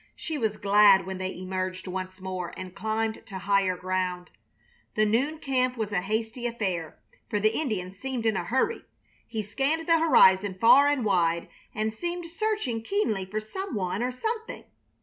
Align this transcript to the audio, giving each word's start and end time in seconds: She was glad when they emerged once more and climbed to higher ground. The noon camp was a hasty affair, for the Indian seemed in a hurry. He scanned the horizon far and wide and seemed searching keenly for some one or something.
She 0.15 0.35
was 0.35 0.57
glad 0.57 1.05
when 1.05 1.19
they 1.19 1.35
emerged 1.37 1.85
once 1.87 2.19
more 2.19 2.55
and 2.57 2.73
climbed 2.73 3.23
to 3.27 3.37
higher 3.37 3.77
ground. 3.77 4.31
The 4.95 5.05
noon 5.05 5.37
camp 5.37 5.77
was 5.77 5.91
a 5.91 6.01
hasty 6.01 6.47
affair, 6.47 6.97
for 7.29 7.39
the 7.39 7.55
Indian 7.55 7.91
seemed 7.91 8.25
in 8.25 8.35
a 8.35 8.43
hurry. 8.45 8.83
He 9.27 9.43
scanned 9.43 9.85
the 9.87 9.99
horizon 9.99 10.57
far 10.59 10.87
and 10.87 11.05
wide 11.05 11.49
and 11.75 11.93
seemed 11.93 12.25
searching 12.25 12.81
keenly 12.81 13.25
for 13.27 13.39
some 13.39 13.75
one 13.75 14.01
or 14.01 14.11
something. 14.11 14.63